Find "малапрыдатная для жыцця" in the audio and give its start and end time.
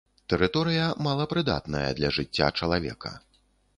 1.09-2.47